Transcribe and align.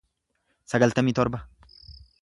sagaltamii 0.73 1.15
torba 1.21 1.43